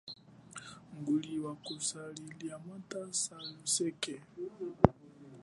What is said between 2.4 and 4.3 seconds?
mwatha saluseke.